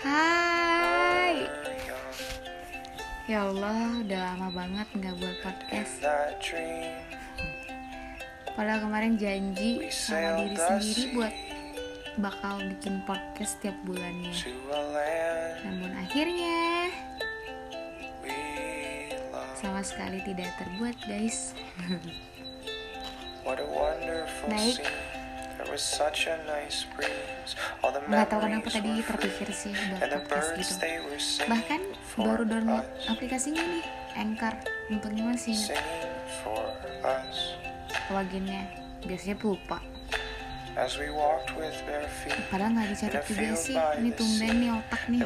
[0.00, 1.44] Hai.
[3.28, 6.00] Ya Allah udah lama banget nggak buat podcast.
[8.56, 11.34] Padahal kemarin janji sama diri sendiri buat
[12.24, 14.32] bakal bikin podcast setiap bulannya.
[15.68, 16.88] Namun akhirnya
[19.60, 21.52] sama sekali tidak terbuat guys.
[24.48, 24.80] Baik.
[28.04, 30.86] Nggak tahu kenapa tadi terpikir sih buat podcast gitu.
[31.50, 31.80] Bahkan
[32.14, 33.84] baru download aplikasinya nih
[34.14, 34.54] Anchor.
[34.86, 35.58] Untungnya masih
[38.14, 38.62] loginnya.
[39.04, 39.82] Biasanya lupa
[40.74, 42.34] As we walked with bare feet.
[42.50, 43.78] Padahal nggak dicatat juga sih.
[43.78, 45.22] Ini tumben nih otak nih.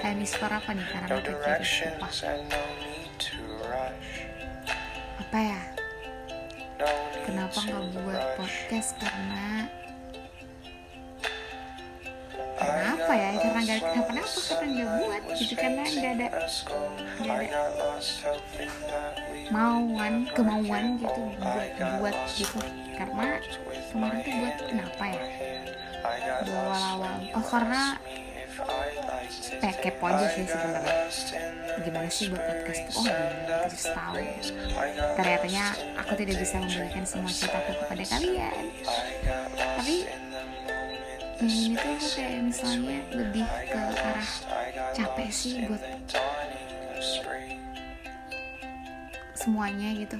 [0.00, 0.86] Hemisfer apa nih?
[0.88, 2.08] Karena no mata kiri lupa.
[5.20, 5.60] Apa ya
[7.30, 8.90] Kenapa nggak buat podcast?
[8.98, 9.70] Karena
[12.58, 13.28] Kenapa ya?
[13.38, 16.28] Karena nggak kenapa-napa karena nggak buat gitu karena nggak ada
[17.22, 17.48] nggak ada
[19.54, 21.70] mauan kemauan gitu buat
[22.02, 22.58] buat gitu.
[22.98, 23.38] Karena
[23.94, 25.22] kemarin tuh buat kenapa ya?
[26.50, 27.14] Awal-awal.
[27.38, 27.82] Oh, karena
[28.50, 29.64] it.
[29.64, 30.96] eh, aja sih sebenarnya.
[31.80, 34.16] Gimana sih buat podcast oh gimana terus tahu.
[35.16, 35.64] Ternyatanya
[35.96, 38.64] aku tidak bisa memberikan semua ceritaku kepada kalian.
[39.54, 39.96] Tapi,
[41.40, 44.30] yang ini tuh aku kayak misalnya lebih ke arah
[44.92, 45.82] capek sih buat
[49.38, 50.18] semuanya gitu.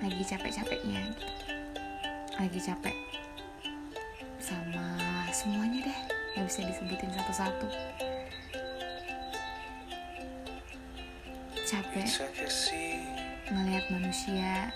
[0.00, 1.00] Lagi capek-capeknya.
[1.12, 1.26] Gitu.
[2.36, 2.92] lagi capek
[4.36, 4.84] sama
[5.32, 7.66] semuanya deh nggak bisa disebutin satu-satu.
[11.64, 12.04] Capek.
[13.48, 14.68] Melihat manusia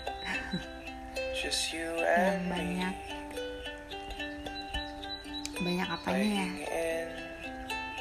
[2.01, 2.95] yang banyak.
[5.61, 6.49] Banyak apanya ya?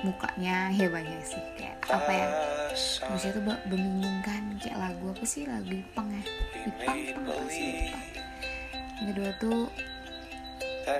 [0.00, 1.44] Mukanya ya banyak sih.
[1.60, 2.26] Kayak apa ya?
[3.12, 4.56] manusia tuh membingungkan.
[4.56, 5.44] Kayak lagu apa sih?
[5.44, 6.24] Lagu Ipang ya?
[6.64, 6.98] Ipang
[7.28, 7.92] apa sih?
[7.92, 8.20] Ipang
[9.00, 9.60] yang kedua tuh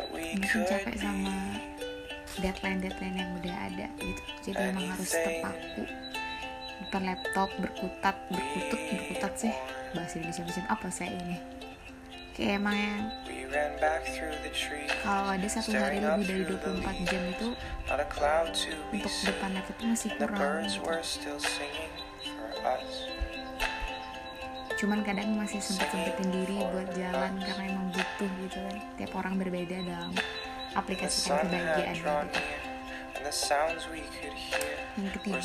[0.08, 1.36] mungkin capek sama
[2.40, 4.22] deadline deadline yang udah ada gitu.
[4.50, 5.82] Jadi emang harus terpaku.
[6.80, 9.54] Depan laptop berkutat berkutut berkutat sih.
[9.92, 11.38] Bahasa Indonesia bahasa apa saya ini?
[12.34, 13.00] Kayak emang yang
[15.02, 17.48] kalau ada satu hari lebih dari 24 jam itu
[18.94, 20.80] untuk depan laptop tuh masih kurang gitu.
[24.80, 28.76] cuman kadang masih sempet sempetin diri buat jalan karena emang butuh gitu kan.
[28.96, 30.12] Tiap orang berbeda dalam
[30.74, 31.96] aplikasikan kebahagiaan
[34.96, 35.40] yang ketiga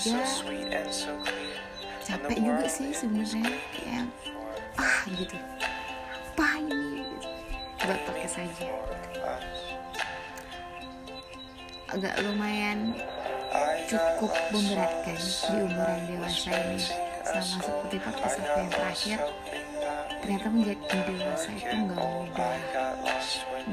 [2.06, 3.50] capek juga sih sebenarnya.
[3.74, 4.06] kayak
[4.78, 5.38] ah gitu
[6.36, 7.28] apa ini gitu.
[7.82, 8.68] buat podcast aja.
[9.24, 9.60] us.
[11.96, 12.94] agak lumayan
[13.88, 16.80] cukup memberatkan di umuran the dewasa ini.
[17.26, 19.20] sama seperti podcast aku yang terakhir
[20.26, 22.58] ternyata menjadi dewasa itu nggak mudah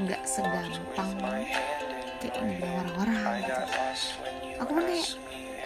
[0.05, 1.11] nggak segampang
[2.21, 3.63] kayak my yang bilang orang-orang gitu
[4.61, 5.07] aku pun kayak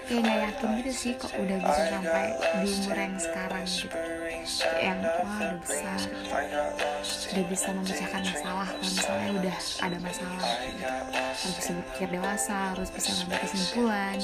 [0.07, 3.99] kayak nggak yakin gitu sih kok udah bisa sampai di umur yang sekarang gitu
[4.79, 5.99] yang wah udah besar
[7.35, 10.87] udah bisa memecahkan masalah kalau misalnya udah ada masalah gitu.
[11.11, 14.19] harus bisa berpikir dewasa harus bisa in kesimpulan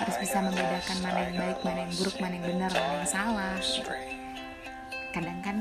[0.00, 3.56] harus bisa membedakan mana yang baik mana yang buruk mana yang benar mana yang salah
[3.60, 4.11] gitu.
[5.12, 5.56] Kadang kan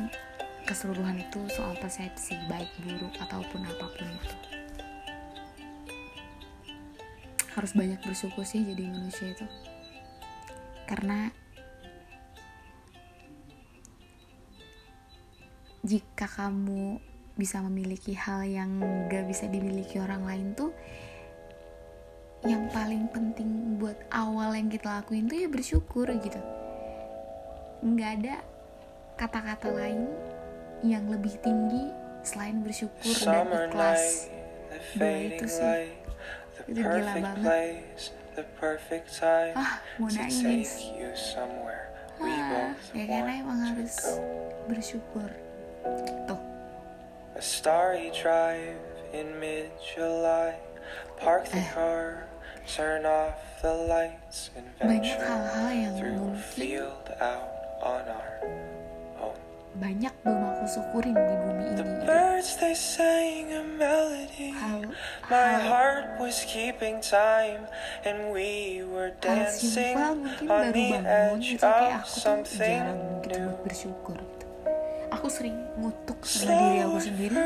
[0.63, 4.35] keseluruhan itu soal persepsi baik buruk ataupun apa pun itu.
[7.51, 9.45] Harus banyak bersyukur sih jadi manusia itu.
[10.87, 11.27] Karena
[15.83, 17.03] jika kamu
[17.35, 18.79] bisa memiliki hal yang
[19.09, 20.71] gak bisa dimiliki orang lain tuh
[22.41, 26.41] yang paling penting buat awal yang kita lakuin tuh ya bersyukur gitu.
[27.85, 28.35] Nggak ada
[29.15, 30.07] kata-kata lain
[30.81, 34.29] yang lebih tinggi selain bersyukur dan ikhlas
[34.97, 35.93] Dua itu sih.
[36.67, 37.43] Itu gila banget.
[37.43, 38.05] place,
[38.37, 40.93] the perfect time ah mau nangis
[42.21, 43.95] ah, ya karena emang harus
[44.69, 45.27] bersyukur
[46.29, 46.41] tuh
[47.31, 48.77] A starry drive
[49.15, 50.55] in mid-July,
[51.17, 51.71] park the Eh.
[51.73, 52.27] car,
[52.67, 58.35] turn off the lights, and banyak venture hal-hal yang through a field out on our.
[59.73, 61.75] Banyak belum aku syukurin di bumi ini.
[64.51, 64.81] hal
[69.23, 74.17] hal simpel mungkin baru bangun kayak of aku tuh jarang gitu buat bersyukur
[75.21, 77.37] aku sering ngutuk sama diri aku sendiri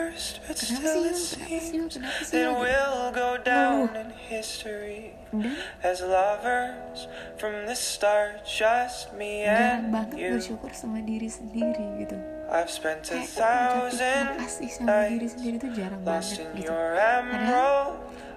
[0.47, 1.11] kenapa sih Yul?
[1.11, 2.31] kenapa sih kenapa sih?
[2.31, 2.51] Gitu.
[2.55, 3.11] we'll
[3.99, 5.11] in history
[9.43, 12.15] dan jarang banget bersyukur sama diri sendiri gitu
[12.47, 16.71] I've spent a thousand kasih sama diri sendiri tuh jarang banget gitu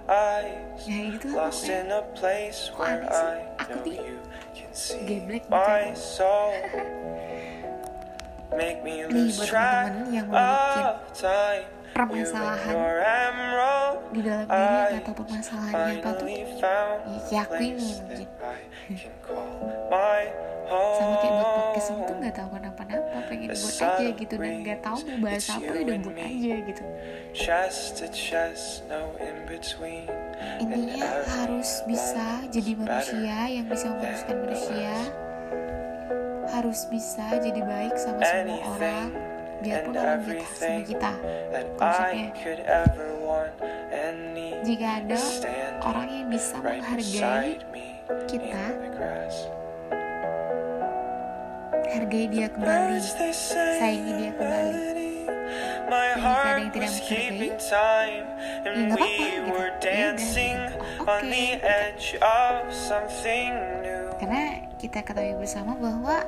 [0.09, 3.45] eyes, ya itu lost in a place where sih?
[3.45, 4.17] I Aku know you
[4.57, 6.49] can see geblek gitu my soul.
[9.09, 10.81] Nih, buat teman-teman yang memiliki
[11.91, 12.75] permasalahan
[14.09, 16.27] di dalam diri atau permasalahannya apa tuh.
[17.29, 18.27] ya place mungkin
[20.69, 24.79] sama kayak buat podcast ini tuh nggak tahu kenapa-napa pengen buat aja gitu dan nggak
[24.79, 26.83] tahu mau bahas apa ya udah buat aja gitu.
[30.59, 34.93] Intinya harus bisa jadi manusia yang bisa memutuskan manusia
[36.59, 39.07] harus bisa jadi baik sama semua orang
[39.63, 41.11] biarpun orang jahat sama kita
[41.79, 42.27] Konsepnya.
[44.59, 45.19] Jika ada
[45.87, 47.51] orang yang bisa menghargai
[48.27, 48.65] kita
[51.89, 52.99] hargai dia kembali
[53.33, 54.87] sayangi dia kembali.
[55.89, 58.25] My Dan jika ada heart yang tidak was menghargai, keeping time,
[58.61, 59.49] ya and nggak apa-apa we gitu.
[59.49, 60.77] were Ya udah, dancing gitu.
[61.09, 61.65] on Oke, the gitu.
[61.65, 63.49] edge of something
[63.81, 64.05] new.
[64.21, 64.43] karena
[64.77, 66.21] kita ketahui bersama bahwa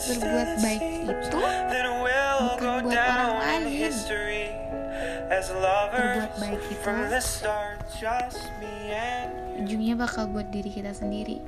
[0.00, 3.64] Berbuat baik itu bukan go buat orang down in lain.
[3.72, 4.52] history.
[5.32, 9.64] As lovers Berbuat baik itu from the start, just me and you.
[9.64, 11.40] ujungnya bakal buat diri kita sendiri.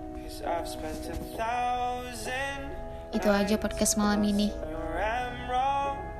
[3.13, 4.49] Itu aja podcast malam ini.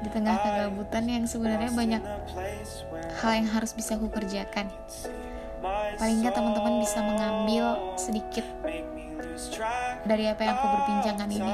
[0.03, 2.03] di tengah kegabutan yang sebenarnya banyak
[3.23, 4.67] hal yang harus bisa aku kerjakan
[5.95, 7.65] paling nggak teman-teman bisa mengambil
[7.95, 8.43] sedikit
[10.07, 11.53] dari apa yang aku berbincangkan ini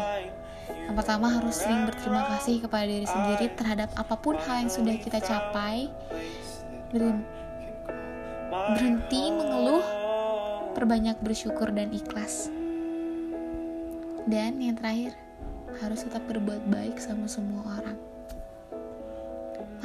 [0.89, 4.97] yang pertama harus sering berterima kasih kepada diri sendiri terhadap apa pun hal yang sudah
[4.97, 5.93] kita capai.
[8.49, 9.85] Berhenti mengeluh
[10.73, 12.49] perbanyak bersyukur dan ikhlas.
[14.29, 15.17] Dan yang terakhir
[15.81, 17.99] harus tetap berbuat baik sama semua orang.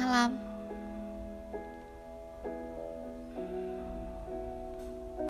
[0.00, 0.53] Malam